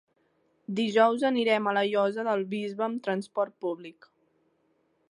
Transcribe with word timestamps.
Dijous 0.79 1.25
anirem 1.29 1.67
a 1.67 1.75
la 1.79 1.83
Llosa 1.91 2.27
del 2.29 2.47
Bisbe 2.55 2.87
amb 2.89 3.07
transport 3.11 3.57
públic. 3.67 4.11